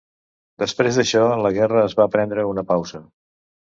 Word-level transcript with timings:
Després 0.63 0.97
d'això 1.01 1.23
la 1.43 1.53
guerra 1.59 1.85
es 1.93 1.97
va 2.03 2.11
prendre 2.19 2.51
una 2.57 2.69
pausa. 2.75 3.09